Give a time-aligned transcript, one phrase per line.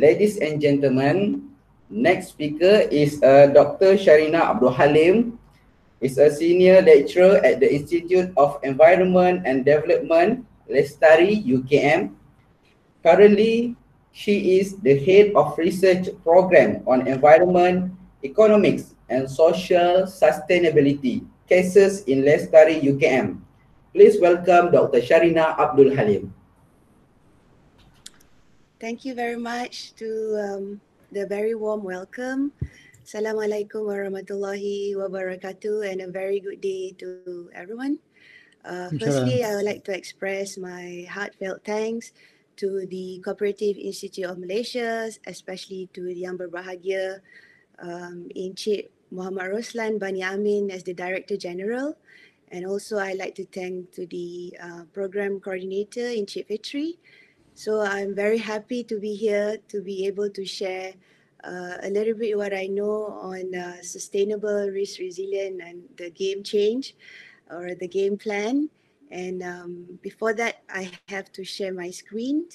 [0.00, 1.52] Ladies and gentlemen,
[1.92, 4.00] next speaker is uh, Dr.
[4.00, 5.36] Sharina Abdul Halim.
[6.00, 10.40] is a senior lecturer at the Institute of Environment and Development,
[10.72, 12.16] Lestari, UKM.
[13.04, 13.76] Currently,
[14.16, 17.92] she is the head of research program on environment,
[18.24, 23.36] economics, and social sustainability cases in Lestari, UKM.
[23.92, 25.04] Please welcome Dr.
[25.04, 26.32] Sharina Abdul Halim.
[28.80, 30.08] Thank you very much to
[30.40, 30.80] um,
[31.12, 32.56] the very warm welcome.
[33.04, 38.00] Assalamualaikum warahmatullahi wabarakatuh and a very good day to everyone.
[38.64, 42.16] Uh, firstly, I would like to express my heartfelt thanks
[42.56, 47.20] to the Cooperative Institute of Malaysia, especially to Yang Berbahagia
[47.84, 52.00] um, Encik Muhammad Roslan Bani Amin as the Director General.
[52.48, 56.96] And also I'd like to thank to the uh, Program Coordinator Encik Fitri.
[57.60, 60.94] So I'm very happy to be here to be able to share
[61.44, 66.42] uh, a little bit what I know on uh, sustainable, risk resilient, and the game
[66.42, 66.96] change
[67.52, 68.70] or the game plan.
[69.10, 72.48] And um, before that, I have to share my screen.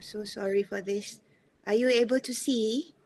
[0.00, 1.20] I'm so sorry for this.
[1.68, 2.96] Are you able to see?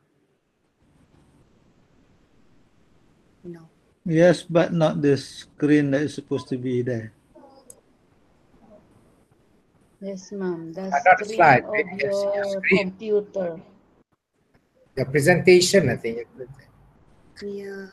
[3.43, 3.67] No.
[4.07, 7.11] Yes, but not the screen that is supposed to be there.
[10.01, 10.71] Yes, ma'am.
[10.71, 11.65] That's Another slide.
[11.67, 13.59] of your computer.
[14.95, 16.29] The presentation, I think.
[17.43, 17.91] Yeah.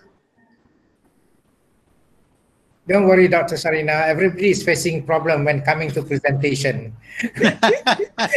[2.91, 3.55] Don't worry, Dr.
[3.55, 4.03] Sarina.
[4.11, 6.91] Everybody is facing problem when coming to presentation.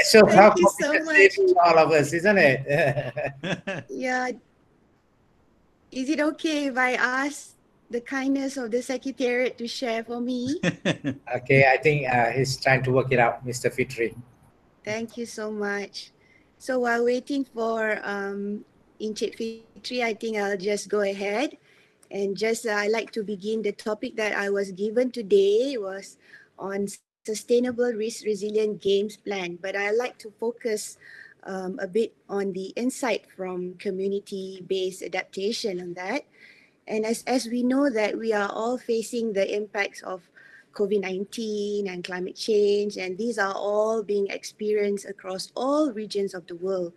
[0.07, 2.63] so how you so all of us, isn't it?
[3.91, 4.31] Yeah.
[5.91, 7.59] Is it okay if I ask
[7.91, 10.61] the kindness of the secretariat to share for me?
[11.37, 13.75] okay, I think uh, he's trying to work it out, Mr.
[13.75, 14.15] Fitri.
[14.85, 16.13] Thank you so much.
[16.59, 18.65] So while waiting for um,
[19.03, 21.59] Encik Fitri, I think I'll just go ahead.
[22.11, 26.17] And just uh, I like to begin the topic that I was given today was
[26.59, 26.89] on
[27.27, 29.59] sustainable risk resilient games plan.
[29.61, 30.99] But I like to focus
[31.45, 36.25] um, a bit on the insight from community-based adaptation on that.
[36.87, 40.23] And as, as we know that we are all facing the impacts of
[40.75, 46.57] COVID-19 and climate change, and these are all being experienced across all regions of the
[46.57, 46.93] world.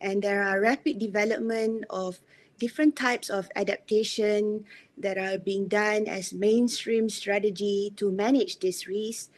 [0.00, 2.20] And there are rapid development of
[2.62, 4.64] different types of adaptation
[4.96, 9.30] that are being done as mainstream strategy to manage this risk,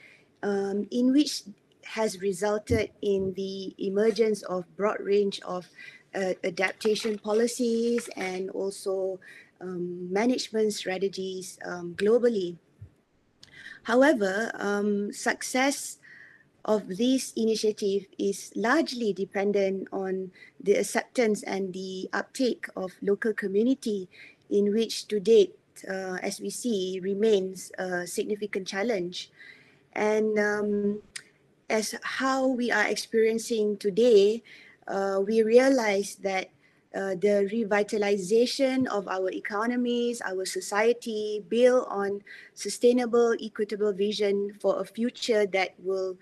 [0.42, 1.44] um, in which
[1.96, 5.64] has resulted in the emergence of broad range of
[6.14, 9.18] uh, adaptation policies and also
[9.62, 12.58] um, management strategies um, globally.
[13.84, 15.96] However, um, success
[16.64, 20.30] of this initiative is largely dependent on
[20.60, 24.08] the acceptance and the uptake of local community
[24.48, 25.54] in which to date,
[25.88, 29.30] uh, as we see, remains a significant challenge.
[29.92, 31.02] And um,
[31.68, 34.42] as how we are experiencing today,
[34.88, 36.48] uh, we realize that
[36.94, 42.22] uh, the revitalization of our economies, our society, build on
[42.54, 46.16] sustainable, equitable vision for a future that will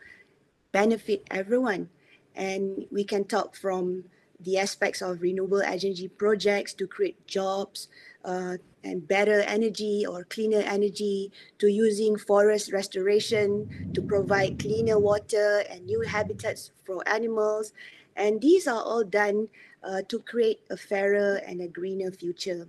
[0.73, 1.89] benefit everyone.
[2.35, 4.05] And we can talk from
[4.41, 7.89] the aspects of renewable energy projects to create jobs
[8.25, 15.63] uh, and better energy or cleaner energy to using forest restoration to provide cleaner water
[15.71, 17.73] and new habitats for animals.
[18.17, 19.49] And these are all done
[19.85, 22.69] uh, to create a fairer and a greener future.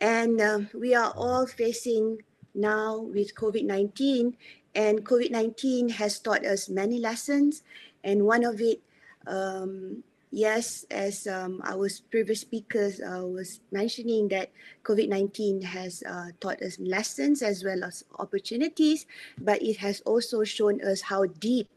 [0.00, 2.22] And uh, we are all facing
[2.54, 4.34] now with COVID-19
[4.74, 7.62] and COVID-19 has taught us many lessons.
[8.04, 8.80] And one of it,
[9.26, 14.50] um, yes, as um, our previous speakers uh, was mentioning that
[14.84, 19.06] COVID-19 has uh, taught us lessons as well as opportunities,
[19.40, 21.68] but it has also shown us how deep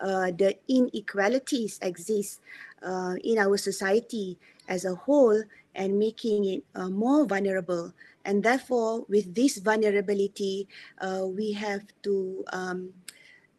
[0.00, 2.40] uh, the inequalities exist
[2.82, 4.36] uh, in our society
[4.68, 5.42] as a whole
[5.74, 7.92] and making it uh, more vulnerable
[8.24, 10.68] and therefore, with this vulnerability,
[11.00, 12.90] uh, we have to um,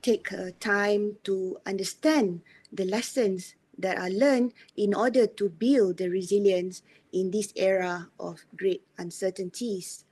[0.01, 2.41] take uh, time to understand
[2.71, 6.81] the lessons that are learned in order to build the resilience
[7.13, 10.05] in this era of great uncertainties.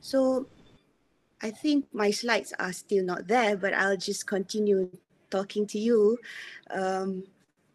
[0.00, 0.46] So
[1.42, 4.90] I think my slides are still not there, but I'll just continue
[5.30, 6.18] talking to you.
[6.70, 7.24] Um,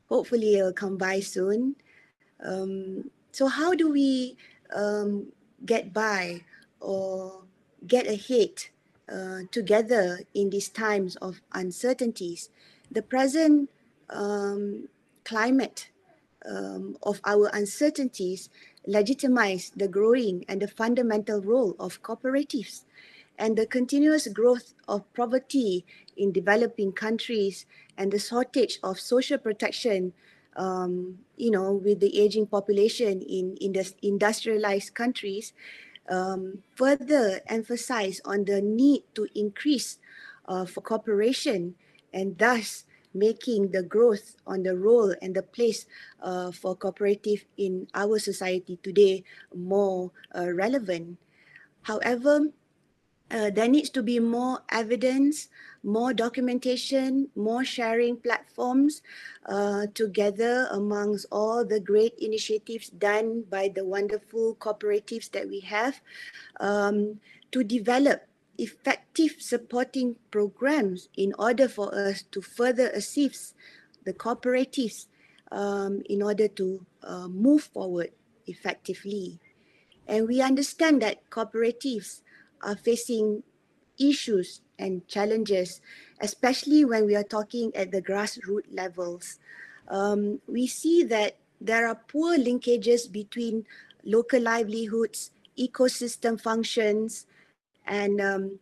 [0.08, 1.76] hopefully it'll come by soon.
[2.44, 4.38] Um, so how do we
[4.76, 5.32] um,
[5.66, 6.44] get by
[6.80, 7.44] or
[7.88, 8.66] get ahead
[9.12, 12.50] uh, together in these times of uncertainties?
[12.92, 13.70] The present
[14.10, 14.90] um,
[15.24, 15.90] climate
[16.46, 18.50] um, of our uncertainties
[18.88, 22.84] legitimize the growing and the fundamental role of cooperatives
[23.38, 25.86] and the continuous growth of poverty
[26.18, 27.66] in developing countries
[27.98, 30.14] and the shortage of social protection
[30.60, 33.74] um, you know with the aging population in, in
[34.04, 35.54] industrialized countries
[36.12, 39.98] um, further emphasize on the need to increase
[40.48, 41.74] uh, for cooperation
[42.14, 42.84] and thus
[43.14, 45.86] making the growth on the role and the place
[46.22, 49.24] uh, for cooperative in our society today
[49.56, 51.18] more uh, relevant.
[51.84, 52.52] However,
[53.32, 55.50] uh, there needs to be more evidence,
[55.84, 59.02] more documentation, more sharing platforms
[59.46, 66.02] uh, together amongst all the great initiatives done by the wonderful cooperatives that we have
[66.60, 67.20] um,
[67.52, 68.28] to develop
[68.58, 73.56] effective supporting programs in order for us to further assist
[74.04, 75.08] the cooperatives
[75.52, 78.12] um, in order to uh, move forward
[78.48, 79.40] effectively.
[80.08, 82.22] And we understand that cooperatives
[82.62, 83.44] are facing
[84.00, 85.82] issues and challenges,
[86.22, 89.40] especially when we are talking at the grassroots levels.
[89.88, 93.66] Um, we see that there are poor linkages between
[94.06, 97.28] local livelihoods, ecosystem functions,
[97.86, 98.60] and um,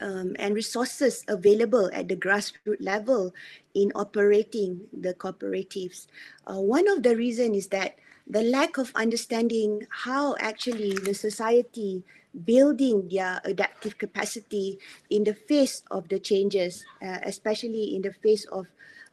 [0.00, 3.32] um, and resources available at the grassroots level
[3.74, 6.06] in operating the cooperatives.
[6.46, 12.02] Uh, one of the reasons is that the lack of understanding how actually the society
[12.44, 14.78] building their adaptive capacity
[15.10, 18.66] in the face of the changes, uh, especially in the face of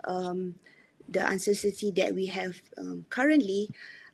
[0.06, 0.56] um,
[1.10, 3.70] the uncertainty that we have um, currently.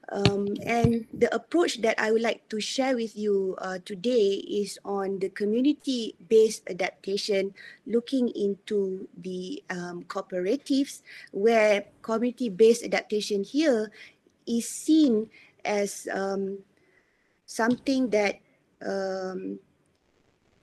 [0.10, 4.78] Um, and the approach that I would like to share with you uh, today is
[4.86, 7.56] on the community-based adaptation,
[7.88, 11.01] looking into the um, cooperatives,
[11.31, 13.92] where community-based adaptation here
[14.46, 15.28] is seen
[15.66, 16.60] as um,
[17.48, 18.44] something that
[18.83, 19.60] um,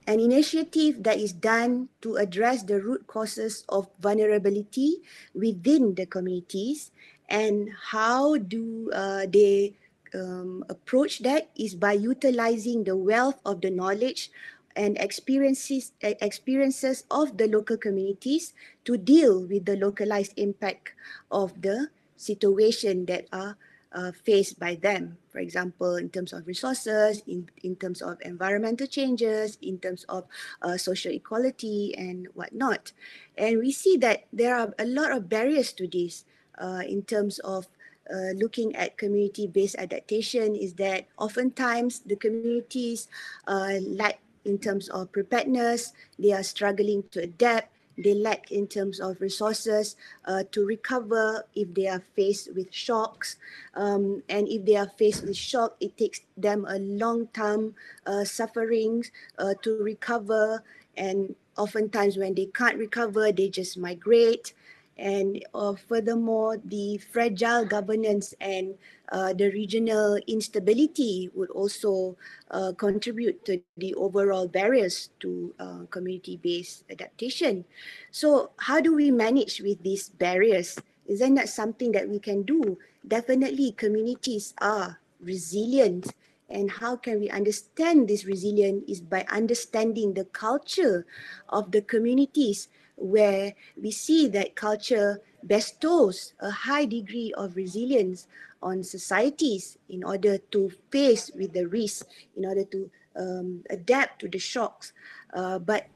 [0.07, 4.99] an initiative that is done to address the root causes of vulnerability
[5.33, 6.91] within the communities
[7.29, 9.73] and how do uh, they
[10.13, 14.29] um, approach that is by utilizing the wealth of the knowledge
[14.75, 18.53] and experiences experiences of the local communities
[18.85, 20.93] to deal with the localized impact
[21.31, 23.57] of the situation that are
[23.93, 25.17] uh, faced by them.
[25.33, 30.25] For example, in terms of resources, in, in terms of environmental changes, in terms of
[30.61, 32.93] uh, social equality and whatnot.
[33.35, 36.25] And we see that there are a lot of barriers to this
[36.61, 37.67] uh, in terms of
[38.13, 43.07] uh, looking at community-based adaptation is that oftentimes the communities
[43.47, 48.99] uh, lack in terms of preparedness, they are struggling to adapt, they lack in terms
[48.99, 53.37] of resources uh, to recover if they are faced with shocks.
[53.75, 57.75] Um, and if they are faced with shock, it takes them a long time
[58.05, 60.63] uh, sufferings uh, to recover.
[60.97, 64.53] And oftentimes when they can't recover, they just migrate
[64.97, 68.75] and uh, furthermore, the fragile governance and
[69.11, 72.15] uh, the regional instability would also
[72.51, 77.65] uh, contribute to the overall barriers to uh, community-based adaptation.
[78.11, 80.77] So how do we manage with these barriers?
[81.07, 82.77] Isn't that something that we can do?
[83.07, 86.13] Definitely communities are resilient
[86.49, 91.05] and how can we understand this resilience is by understanding the culture
[91.49, 98.27] of the communities where we see that culture bestows a high degree of resilience
[98.61, 102.07] on societies in order to face with the risk,
[102.37, 104.93] in order to um, adapt to the shocks.
[105.33, 105.87] Uh, but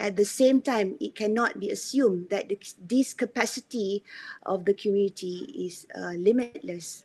[0.00, 2.50] at the same time, it cannot be assumed that
[2.88, 4.02] this capacity
[4.44, 7.04] of the community is uh, limitless.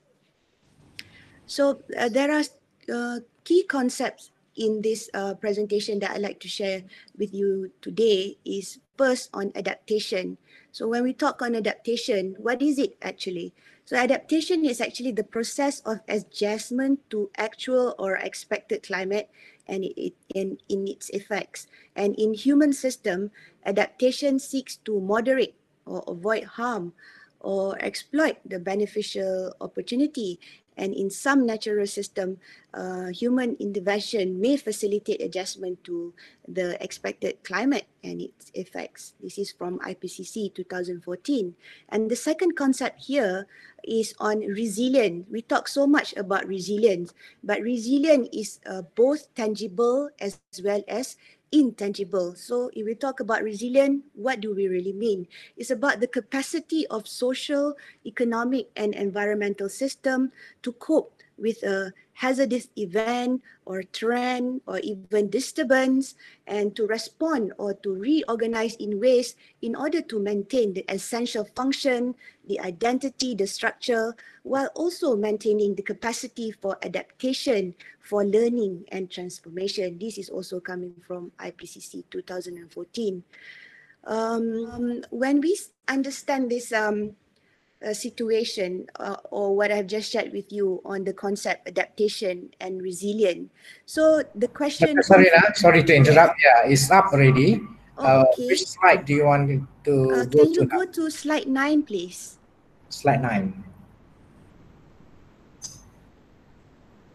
[1.46, 2.44] So uh, there are
[2.92, 6.84] uh, key concepts in this uh, presentation that I'd like to share
[7.18, 10.38] with you today is first on adaptation.
[10.76, 13.56] So when we talk on adaptation, what is it actually?
[13.88, 19.32] So adaptation is actually the process of adjustment to actual or expected climate
[19.66, 21.66] and it, in, in its effects.
[21.96, 23.32] And in human system,
[23.66, 25.56] adaptation seeks to moderate
[25.88, 26.94] or avoid harm
[27.40, 30.40] or exploit the beneficial opportunity
[30.80, 32.40] And in some natural system,
[32.74, 36.14] uh, human intervention may facilitate adjustment to
[36.48, 39.14] the expected climate and its effects.
[39.22, 41.56] This is from IPCC 2014.
[41.90, 43.48] And the second concept here
[43.84, 45.28] is on resilience.
[45.30, 51.18] We talk so much about resilience, but resilience is uh, both tangible as well as
[51.52, 52.36] intangible.
[52.36, 55.28] So if we talk about resilient, what do we really mean?
[55.58, 57.76] It's about the capacity of social,
[58.06, 60.32] economic and environmental system
[60.64, 66.16] to cope with a hazardous event or trend or even disturbance
[66.48, 72.14] and to respond or to reorganize in ways in order to maintain the essential function,
[72.48, 79.98] the identity, the structure, while also maintaining the capacity for adaptation, for learning and transformation.
[79.98, 83.24] This is also coming from IPCC 2014.
[84.04, 87.16] Um, when we understand this um,
[87.86, 92.82] uh, situation uh, or what I've just shared with you on the concept adaptation and
[92.82, 93.50] resilience.
[93.86, 94.96] So the question.
[94.96, 95.08] Dr.
[95.24, 96.36] Sarina, sorry to interrupt.
[96.44, 97.62] Yeah, it's up already.
[97.98, 98.48] Oh, Uh, okay.
[98.48, 99.48] which slide do you want
[99.84, 100.78] to Uh, go can to you now?
[100.78, 102.40] go to slide nine, please?
[102.90, 103.64] Slide nine.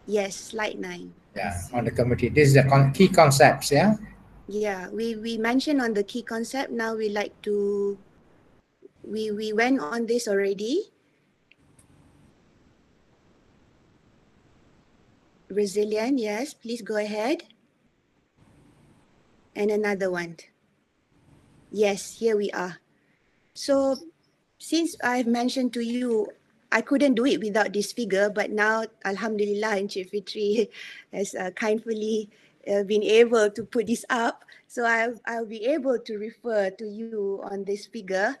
[0.05, 1.13] Yes, slide nine.
[1.35, 2.29] Yeah, on the committee.
[2.29, 3.71] This is the con- key concepts.
[3.73, 3.97] Yeah.
[4.47, 6.69] Yeah, we we mentioned on the key concept.
[6.69, 7.97] Now we like to.
[9.07, 10.91] We we went on this already.
[15.49, 16.53] Resilient, yes.
[16.53, 17.43] Please go ahead.
[19.55, 20.37] And another one.
[21.71, 22.79] Yes, here we are.
[23.53, 23.95] So,
[24.59, 26.27] since I've mentioned to you,
[26.71, 30.69] I couldn't do it without this figure, but now, Alhamdulillah, Encik Fitri
[31.13, 32.29] has uh, kindly
[32.67, 34.43] uh, been able to put this up.
[34.67, 38.35] So I'll, I'll be able to refer to you on this figure.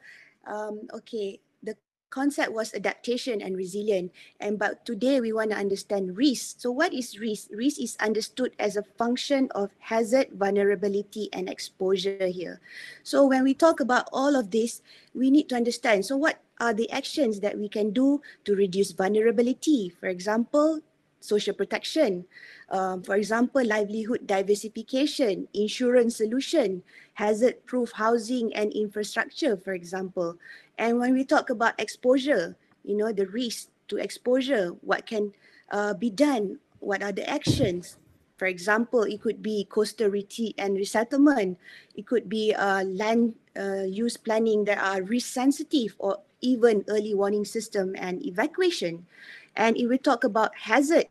[0.45, 1.75] Um, okay, the
[2.09, 4.11] concept was adaptation and resilience.
[4.39, 6.61] And but today we want to understand risk.
[6.61, 7.49] So what is risk?
[7.51, 12.61] Risk is understood as a function of hazard, vulnerability, and exposure here.
[13.03, 14.81] So when we talk about all of this,
[15.13, 16.05] we need to understand.
[16.05, 19.89] So what are the actions that we can do to reduce vulnerability?
[19.89, 20.79] For example,
[21.25, 22.25] social protection.
[22.69, 30.37] Um, for example, livelihood diversification, insurance solution, hazard-proof housing and infrastructure, for example.
[30.77, 35.33] And when we talk about exposure, you know, the risk to exposure, what can
[35.71, 36.59] uh, be done?
[36.79, 37.97] What are the actions?
[38.37, 41.57] For example, it could be coastal retreat and resettlement.
[41.95, 47.15] It could be uh, land uh, use planning that are risk sensitive or even early
[47.15, 49.07] warning system and evacuation.
[49.55, 51.09] And if we talk about hazard,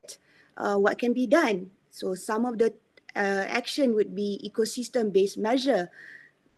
[0.56, 1.70] uh, what can be done?
[1.90, 2.74] So some of the
[3.16, 5.90] uh, action would be ecosystem-based measure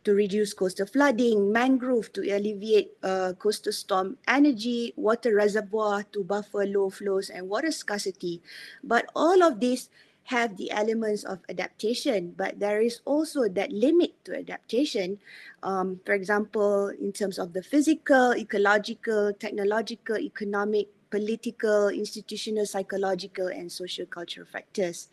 [0.04, 6.64] to reduce coastal flooding, mangrove to alleviate uh, coastal storm energy, water reservoir to buffer
[6.64, 8.40] low flows and water scarcity.
[8.84, 9.90] But all of these
[10.26, 15.18] have the elements of adaptation, but there is also that limit to adaptation.
[15.62, 23.70] Um, for example, in terms of the physical, ecological, technological, economic, political, institutional, psychological, and
[23.70, 25.08] social cultural factors.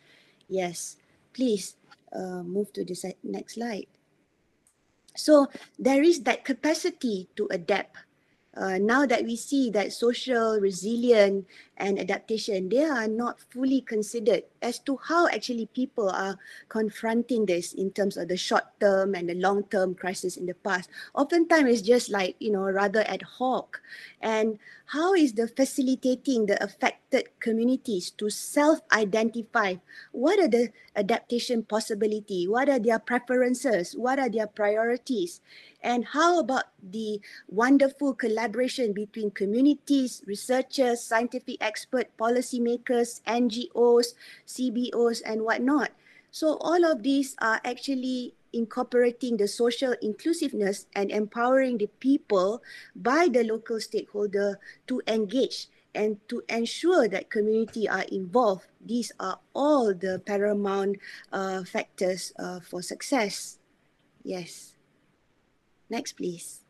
[0.48, 0.96] Yes,
[1.32, 1.76] please
[2.12, 3.86] uh, move to the next slide.
[5.16, 5.46] So
[5.78, 7.96] there is that capacity to adapt.
[8.56, 14.44] Uh, now that we see that social resilience and adaptation, they are not fully considered
[14.62, 16.38] as to how actually people are
[16.68, 20.54] confronting this in terms of the short term and the long term crisis in the
[20.54, 20.88] past.
[21.14, 23.80] Oftentimes it's just like, you know, rather ad hoc.
[24.20, 29.76] And how is the facilitating the affected communities to self-identify
[30.12, 35.40] what are the adaptation possibility what are their preferences what are their priorities
[35.82, 44.12] and how about the wonderful collaboration between communities researchers scientific experts policymakers ngos
[44.44, 45.90] cbos and whatnot
[46.30, 52.62] so all of these are actually incorporating the social inclusiveness and empowering the people
[52.94, 58.66] by the local stakeholder to engage and to ensure that community are involved.
[58.84, 60.98] These are all the paramount
[61.32, 63.58] uh, factors uh, for success.
[64.22, 64.74] Yes.
[65.88, 66.63] Next, please.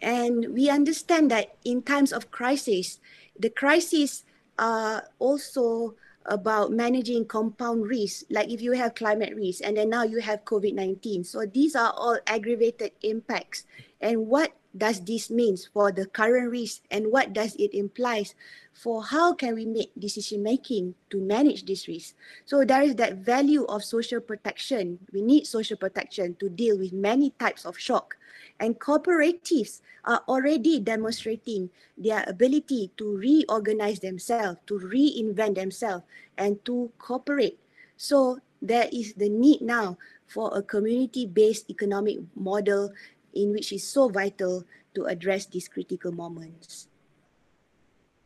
[0.00, 3.00] And we understand that in times of crisis,
[3.38, 4.24] the crises
[4.58, 5.94] are also
[6.26, 10.44] about managing compound risk, like if you have climate risk and then now you have
[10.44, 11.24] COVID 19.
[11.24, 13.64] So these are all aggravated impacts.
[14.00, 16.82] And what does this means for the current risk?
[16.90, 18.34] And what does it implies
[18.72, 22.14] for how can we make decision making to manage this risk?
[22.44, 24.98] So there is that value of social protection.
[25.12, 28.16] We need social protection to deal with many types of shock.
[28.60, 36.04] And cooperatives are already demonstrating their ability to reorganize themselves to reinvent themselves
[36.36, 37.58] and to cooperate.
[37.96, 42.92] So there is the need now for a community based economic model
[43.34, 46.88] in which is so vital to address these critical moments.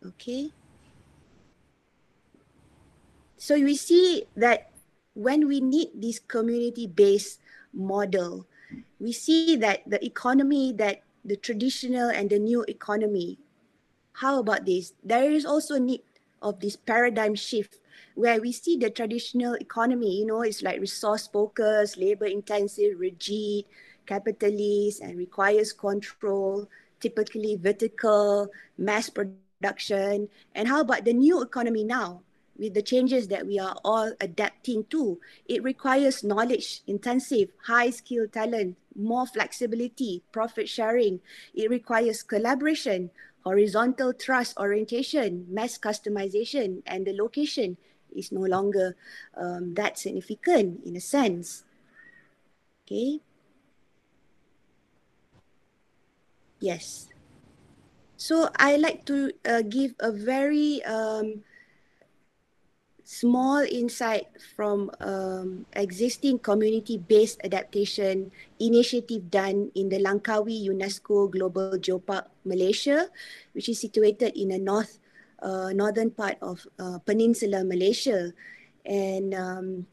[0.04, 0.50] Okay.
[3.36, 4.70] So we see that
[5.14, 7.40] when we need this community based
[7.74, 8.46] model,
[9.00, 13.38] we see that the economy that the traditional and the new economy,
[14.12, 14.94] how about this?
[15.04, 16.02] There is also need
[16.40, 17.78] of this paradigm shift
[18.14, 23.64] where we see the traditional economy, you know, it's like resource focused, labor intensive, rigid,
[24.06, 26.68] capitalist and requires control,
[27.00, 30.28] typically vertical, mass production.
[30.54, 32.22] And how about the new economy now?
[32.58, 35.18] With the changes that we are all adapting to,
[35.48, 41.20] it requires knowledge intensive, high skill talent, more flexibility, profit sharing.
[41.54, 43.10] It requires collaboration,
[43.44, 47.78] horizontal trust orientation, mass customization, and the location
[48.14, 48.96] is no longer
[49.36, 51.64] um, that significant in a sense.
[52.84, 53.20] Okay.
[56.62, 57.10] Yes.
[58.14, 61.42] So I like to uh, give a very um,
[63.02, 68.30] small insight from um, existing community-based adaptation
[68.62, 73.10] initiative done in the Langkawi UNESCO Global Geopark, Malaysia,
[73.42, 75.02] which is situated in the north
[75.42, 78.30] uh, northern part of uh, Peninsular Malaysia,
[78.86, 79.86] and um,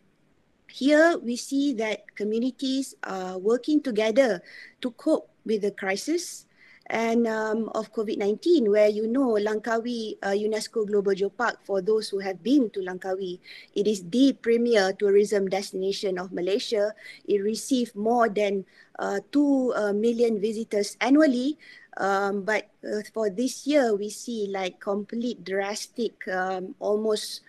[0.70, 4.46] here we see that communities are working together
[4.86, 6.46] to cope with the crisis
[6.90, 12.20] and um, of COVID-19, where you know Langkawi uh, UNESCO Global Geopark, for those who
[12.20, 13.40] have been to Langkawi,
[13.76, 16.94] it is the premier tourism destination of Malaysia.
[17.28, 18.66] It received more than
[18.98, 21.58] uh, 2 uh, million visitors annually.
[21.98, 27.42] Um, but uh, for this year, we see like complete drastic, um, almost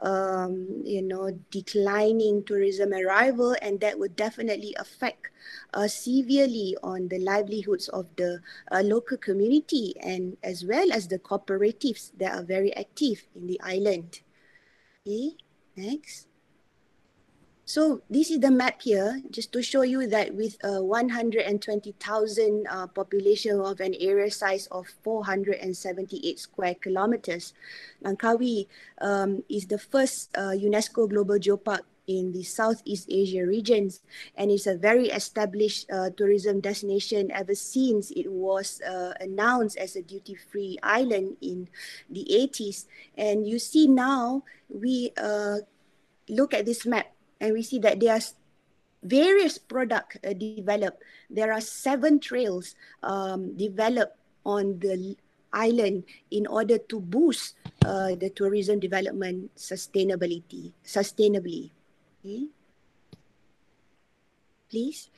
[0.00, 5.30] um, you know, declining tourism arrival, and that would definitely affect
[5.72, 8.40] uh, severely on the livelihoods of the
[8.72, 13.60] uh, local community and as well as the cooperatives that are very active in the
[13.60, 14.20] island.
[15.06, 15.36] Okay,
[15.76, 16.33] next.
[17.64, 22.86] So this is the map here, just to show you that with a 120,000 uh,
[22.88, 27.54] population of an area size of 478 square kilometers,
[28.04, 28.68] Langkawi
[29.00, 34.02] um, is the first uh, UNESCO Global Geopark in the Southeast Asia regions
[34.36, 39.96] and it's a very established uh, tourism destination ever since it was uh, announced as
[39.96, 41.68] a duty-free island in
[42.10, 42.84] the 80s.
[43.16, 45.64] And you see now, we uh,
[46.28, 47.13] look at this map
[47.44, 48.24] and we see that there are
[49.04, 51.04] various product uh, developed.
[51.28, 52.72] There are seven trails
[53.04, 54.16] um, developed
[54.48, 55.20] on the
[55.52, 61.68] island in order to boost uh, the tourism development sustainability, sustainably.
[62.24, 62.48] Okay.
[64.72, 65.12] Please.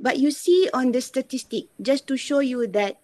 [0.00, 2.96] But you see on the statistic, just to show you that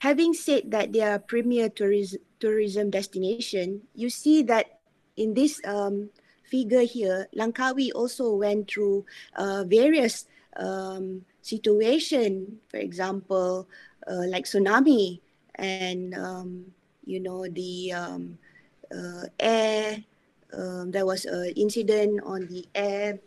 [0.00, 4.80] having said that they are premier tourism, tourism destination, you see that
[5.16, 6.08] in this um,
[6.48, 9.04] figure here, Langkawi also went through
[9.36, 13.68] uh, various um, situation, for example,
[14.06, 15.20] uh, like tsunami
[15.54, 16.64] and, um,
[17.04, 18.38] you know, the um,
[18.90, 20.02] uh, air,
[20.52, 23.20] um, there was an incident on the air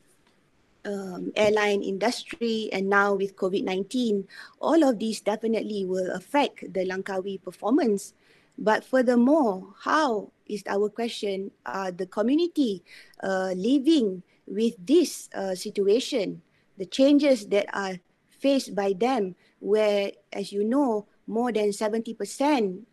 [0.85, 4.25] um, airline industry and now with COVID-19,
[4.59, 8.13] all of these definitely will affect the Langkawi performance.
[8.61, 12.85] But furthermore, how is our question, uh, the community
[13.25, 16.45] uh, living with this uh, situation,
[16.77, 17.97] the changes that are
[18.29, 22.13] faced by them, where, as you know, more than 70%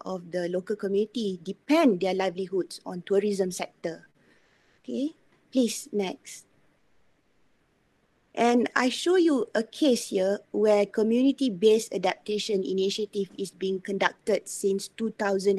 [0.08, 4.08] of the local community depend their livelihoods on tourism sector.
[4.80, 5.12] Okay,
[5.52, 6.47] please, next.
[8.38, 14.86] And I show you a case here where community-based adaptation initiative is being conducted since
[14.94, 15.58] 2016.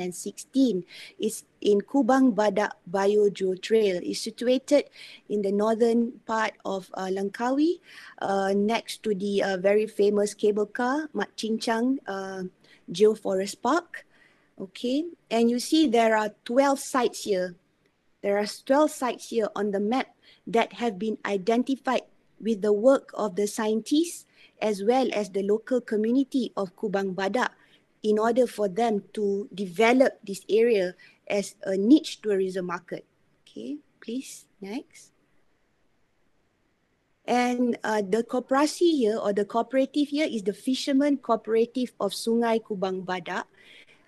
[1.20, 4.00] It's in Kubang Badak Biogeo Trail.
[4.00, 4.88] It's situated
[5.28, 7.84] in the northern part of uh, Langkawi,
[8.24, 12.48] uh, next to the uh, very famous cable car, Mat Chincang uh,
[12.88, 14.08] Geoforest Park.
[14.56, 17.60] Okay, and you see there are 12 sites here.
[18.24, 20.16] There are 12 sites here on the map
[20.48, 22.09] that have been identified
[22.42, 24.26] with the work of the scientists
[24.62, 27.50] as well as the local community of Kubang Badak
[28.04, 30.96] in order for them to develop this area
[31.28, 33.06] as a niche tourism market.
[33.44, 35.12] Okay, please, next.
[37.26, 42.58] And uh, the kooperasi here or the cooperative here is the Fishermen Cooperative of Sungai
[42.64, 43.46] Kubang Badak,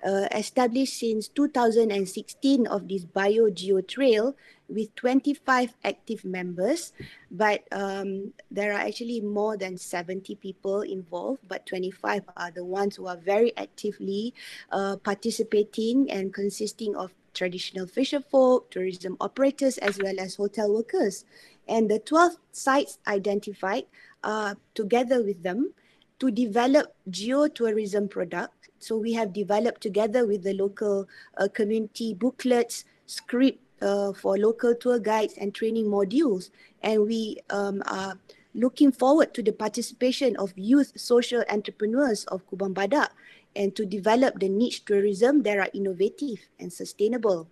[0.01, 4.35] uh, established since 2016 of this Bio Geo Trail
[4.71, 6.93] with 25 active members,
[7.29, 12.95] but um, there are actually more than 70 people involved, but 25 are the ones
[12.95, 14.34] who are very actively
[14.71, 21.25] uh, participating and consisting of traditional fisher folk, tourism operators, as well as hotel workers.
[21.67, 23.86] And the 12 sites identified
[24.23, 25.73] uh, together with them
[26.19, 28.69] to develop geotourism product.
[28.79, 31.07] So we have developed together with the local
[31.38, 36.49] uh, community booklets, script uh, for local tour guides and training modules.
[36.81, 38.17] And we um, are
[38.53, 43.09] looking forward to the participation of youth social entrepreneurs of Kubang Badak
[43.55, 47.47] and to develop the niche tourism that are innovative and sustainable.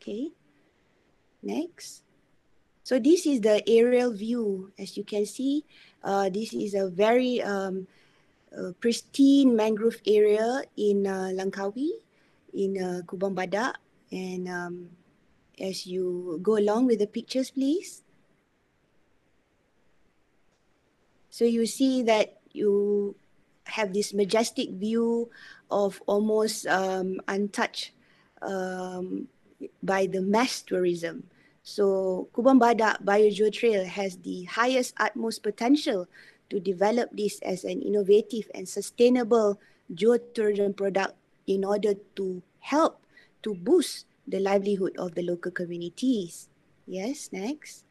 [0.00, 0.32] Okay,
[1.42, 2.02] next.
[2.84, 4.72] So this is the aerial view.
[4.78, 5.64] As you can see,
[6.02, 7.88] uh, this is a very um,
[8.52, 11.88] uh, pristine mangrove area in uh, Langkawi,
[12.52, 13.80] in uh, Kubang Badak.
[14.14, 14.74] And um,
[15.58, 18.06] as you go along with the pictures, please.
[21.34, 23.16] So you see that you
[23.66, 25.30] have this majestic view
[25.68, 27.90] of almost um, untouched
[28.40, 29.26] um,
[29.82, 31.26] by the mass tourism.
[31.64, 36.06] So Kubang Badak Biogeo Trail has the highest utmost potential
[36.50, 39.58] to develop this as an innovative and sustainable
[39.90, 43.03] geotourism product in order to help
[43.44, 46.48] to boost the livelihood of the local communities.
[46.86, 47.84] Yes, next.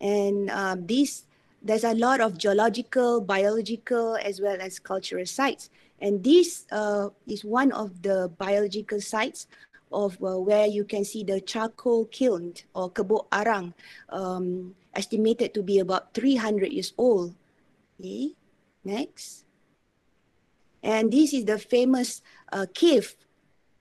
[0.00, 1.24] And um, this
[1.64, 5.70] there's a lot of geological, biological, as well as cultural sites.
[5.98, 9.46] And this uh, is one of the biological sites
[9.90, 13.72] of uh, where you can see the charcoal kiln or kebok arang,
[14.10, 17.34] um, estimated to be about 300 years old.
[17.98, 18.36] Okay,
[18.84, 19.44] next.
[20.82, 22.20] And this is the famous
[22.52, 23.16] uh, cave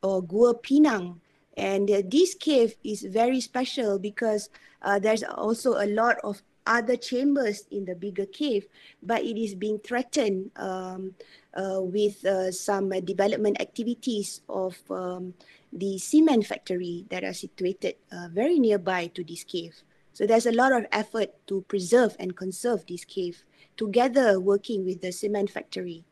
[0.04, 1.20] or Gua Pinang.
[1.56, 4.50] And uh, this cave is very special because
[4.82, 8.68] uh, there's also a lot of other chambers in the bigger cave,
[9.02, 11.13] but it is being threatened um,
[11.54, 15.34] uh, with uh, some development activities of um,
[15.72, 19.76] the cement factory that are situated uh, very nearby to this cave.
[20.13, 23.44] So there's a lot of effort to preserve and conserve this cave
[23.76, 26.06] together working with the cement factory.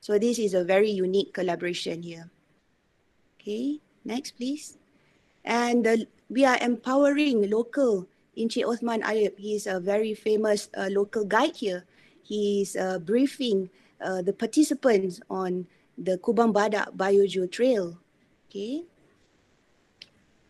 [0.00, 2.30] So this is a very unique collaboration here.
[3.44, 3.76] Okay,
[4.08, 4.80] next please.
[5.44, 11.24] And uh, we are empowering local Encik Osman Ayub, he's a very famous uh, local
[11.24, 11.84] guide here.
[12.22, 13.68] He's uh, briefing
[14.00, 17.98] uh, the participants on the Kubang Badak Biogeo Trail.
[18.48, 18.82] Okay.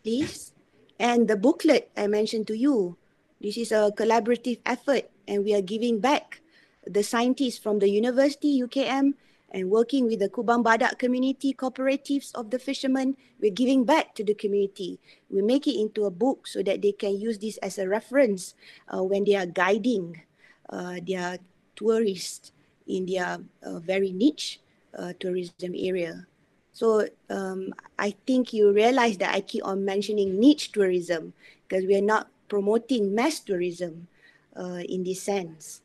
[0.03, 0.53] Please.
[0.97, 2.95] And the booklet I mentioned to you,
[3.41, 6.39] this is a collaborative effort and we are giving back
[6.87, 9.13] the scientists from the university, UKM,
[9.55, 14.23] and working with the Kubang Badak community cooperatives of the fishermen, we're giving back to
[14.23, 14.99] the community.
[15.31, 18.53] We make it into a book so that they can use this as a reference
[18.91, 20.21] uh, when they are guiding
[20.69, 21.39] uh, their
[21.77, 22.51] tourists
[22.85, 24.59] in their uh, very niche
[24.91, 26.27] uh, tourism area.
[26.73, 31.31] So um, I think you realize that I keep on mentioning niche tourism
[31.63, 34.11] because we are not promoting mass tourism
[34.51, 35.79] uh, in this sense.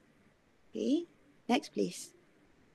[0.75, 1.07] Okay,
[1.49, 2.11] next please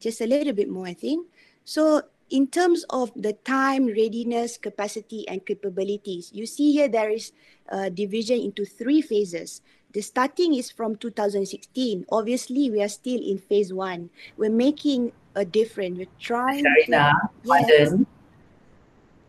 [0.05, 1.25] just a little bit more, I think.
[1.65, 7.33] So in terms of the time, readiness, capacity, and capabilities, you see here there is
[7.69, 9.65] a division into three phases.
[9.97, 12.05] The starting is from 2016.
[12.11, 14.11] Obviously, we are still in phase one.
[14.37, 15.97] We're making a difference.
[15.97, 17.65] We're trying Sharina, to...
[17.65, 17.93] Yes.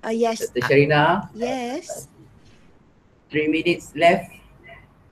[0.04, 0.38] Uh, yes.
[0.52, 0.60] Dr.
[0.68, 1.28] Sharina.
[1.34, 2.08] Yes.
[3.30, 4.30] Three minutes left.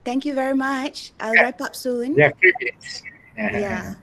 [0.05, 1.13] Thank you very much.
[1.19, 2.15] I'll wrap up soon.
[2.15, 3.03] Yeah, three minutes.
[3.39, 3.95] yeah.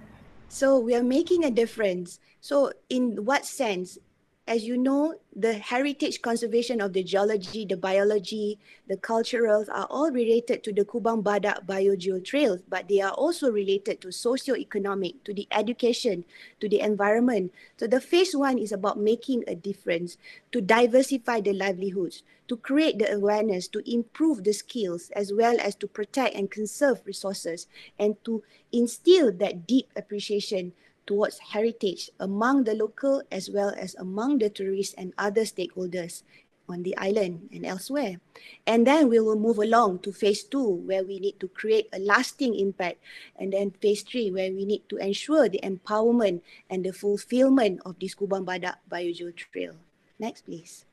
[0.52, 2.20] So we are making a difference.
[2.42, 3.98] So in what sense?
[4.47, 10.12] As you know, the heritage conservation of the geology, the biology, the culturals are all
[10.12, 15.34] related to the Kubang Badak Biogeo Trails, but they are also related to socio-economic, to
[15.34, 16.25] the education,
[16.60, 17.54] to the environment.
[17.77, 20.17] So the phase one is about making a difference,
[20.51, 25.75] to diversify the livelihoods, to create the awareness, to improve the skills, as well as
[25.75, 27.67] to protect and conserve resources,
[27.99, 30.73] and to instill that deep appreciation
[31.06, 36.24] towards heritage among the local as well as among the tourists and other stakeholders
[36.72, 38.20] on the island and elsewhere.
[38.66, 42.00] And then we will move along to phase two, where we need to create a
[42.00, 43.00] lasting impact.
[43.36, 48.00] And then phase three, where we need to ensure the empowerment and the fulfillment of
[48.00, 49.76] this Kubang Badak Biogeo Trail.
[50.18, 50.86] Next, please.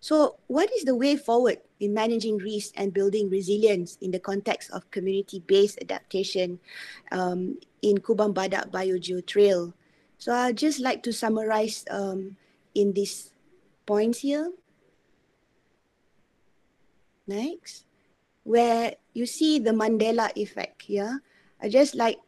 [0.00, 4.70] So, what is the way forward in managing risk and building resilience in the context
[4.70, 6.58] of community based adaptation
[7.12, 9.74] um, in Kubang Badak Biogeo Trail?
[10.18, 12.36] So, I'd just like to summarize um,
[12.74, 13.32] in these
[13.84, 14.52] points here.
[17.26, 17.84] Next,
[18.44, 21.20] where you see the Mandela effect here,
[21.60, 22.18] I just like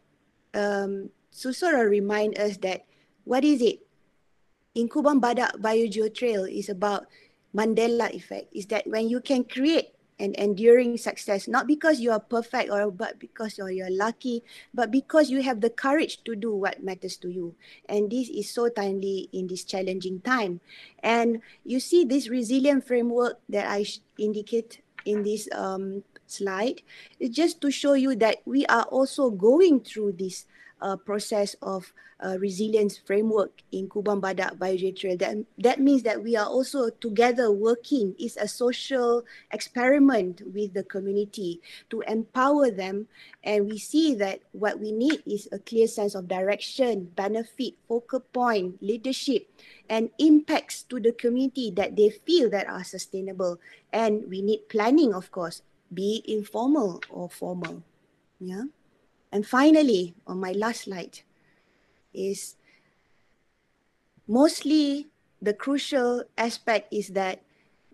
[0.55, 2.85] um, to sort of remind us that
[3.25, 3.81] what is it?
[4.75, 7.07] In Kubang Badak Biogeo Trail is about
[7.55, 12.21] Mandela effect is that when you can create an enduring success, not because you are
[12.21, 14.43] perfect or but because you're, you're lucky,
[14.75, 17.55] but because you have the courage to do what matters to you.
[17.89, 20.61] And this is so timely in this challenging time.
[21.03, 23.87] And you see this resilient framework that I
[24.19, 26.83] indicate in this um, slide
[27.21, 30.47] is just to show you that we are also going through this
[30.81, 31.93] uh, process of
[32.25, 35.17] uh, resilience framework in Kubang Badak Biogeo Trail.
[35.17, 38.15] That, that means that we are also together working.
[38.19, 41.61] It's a social experiment with the community
[41.91, 43.07] to empower them.
[43.45, 48.21] And we see that what we need is a clear sense of direction, benefit, focal
[48.21, 49.47] point, leadership,
[49.89, 53.61] and impacts to the community that they feel that are sustainable.
[53.93, 55.63] And we need planning, of course,
[55.93, 57.83] be informal or formal.
[58.41, 58.65] Yeah.
[59.33, 61.21] And finally, on my last slide,
[62.15, 62.57] is
[64.27, 65.07] mostly
[65.41, 67.43] the crucial aspect is that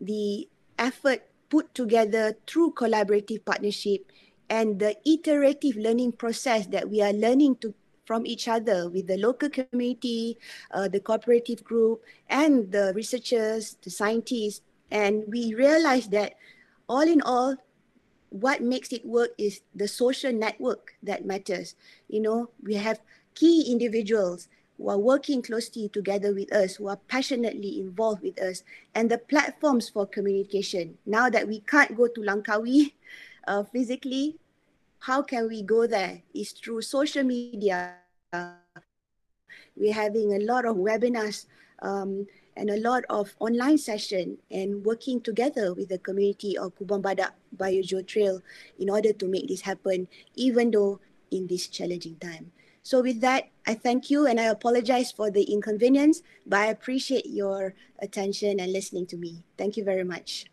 [0.01, 4.11] the effort put together through collaborative partnership
[4.49, 9.17] and the iterative learning process that we are learning to from each other with the
[9.17, 10.37] local community,
[10.73, 14.61] uh, the cooperative group, and the researchers, the scientists.
[14.91, 16.35] And we realize that
[16.89, 17.57] all in all,
[18.35, 21.77] what makes it work is the social network that matters.
[22.09, 23.01] You know, we have
[23.35, 28.65] key individuals who are working closely together with us, who are passionately involved with us,
[28.95, 30.99] and the platforms for communication.
[31.07, 32.93] Now that we can't go to Langkawi
[33.47, 34.37] uh, physically,
[35.07, 36.23] how can we go there?
[36.35, 37.95] Is through social media.
[39.77, 41.47] We're having a lot of webinars
[41.83, 47.03] um, and a lot of online session and working together with the community of Kubang
[47.03, 48.43] Badak Biogeo Trail
[48.79, 52.53] in order to make this happen, even though in this challenging time.
[52.83, 57.27] So with that, I thank you and I apologize for the inconvenience, but I appreciate
[57.27, 59.43] your attention and listening to me.
[59.57, 60.47] Thank you very much.